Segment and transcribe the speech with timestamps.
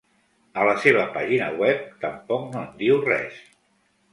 [0.61, 3.41] A la seva pàgina web tampoc no en diu res.